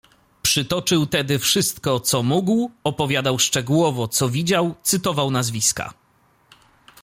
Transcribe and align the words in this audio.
Przytoczył 0.41 1.05
tedy 1.05 1.39
wszystko, 1.39 1.99
co 1.99 2.23
mógł, 2.23 2.71
opowiadał 2.83 3.39
szczegółowo, 3.39 4.07
co 4.07 4.29
widział, 4.29 4.75
cytował 4.83 5.31
nazwiska. 5.31 5.93